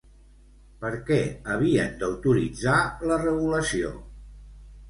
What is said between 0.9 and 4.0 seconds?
què havien d'autoritzar la regulació?